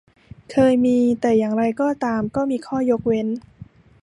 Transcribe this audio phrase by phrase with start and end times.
[0.51, 3.27] เคยมี แต่อย่างไรก็ตาม ก็มีข้อยกเว้น